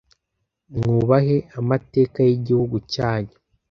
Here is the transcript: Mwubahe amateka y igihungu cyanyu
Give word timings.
Mwubahe 0.75 1.37
amateka 1.59 2.17
y 2.27 2.31
igihungu 2.37 2.77
cyanyu 2.93 3.35